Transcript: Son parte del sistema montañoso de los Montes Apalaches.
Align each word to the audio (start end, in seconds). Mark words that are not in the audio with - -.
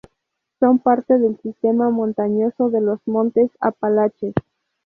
Son 0.59 0.79
parte 0.79 1.19
del 1.19 1.37
sistema 1.43 1.91
montañoso 1.91 2.71
de 2.71 2.81
los 2.81 2.99
Montes 3.05 3.51
Apalaches. 3.59 4.33